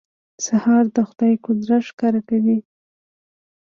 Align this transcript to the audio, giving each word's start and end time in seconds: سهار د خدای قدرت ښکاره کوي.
سهار 0.45 0.85
د 0.95 0.97
خدای 1.09 1.33
قدرت 1.45 1.81
ښکاره 1.89 2.21
کوي. 2.29 2.57